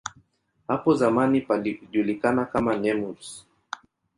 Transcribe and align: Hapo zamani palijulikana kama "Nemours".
Hapo 0.67 0.93
zamani 0.93 1.41
palijulikana 1.41 2.45
kama 2.45 2.75
"Nemours". 2.77 3.47